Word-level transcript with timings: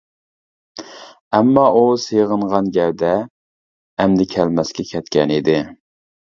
ئەمما 1.37 1.65
ئۇ 1.75 1.83
سېغىنغان 2.07 2.73
گەۋدە 2.79 3.13
ئەمدى 3.29 4.29
كەلمەسكە 4.35 4.89
كەتكەن 4.93 5.39
ئىدى. 5.39 5.63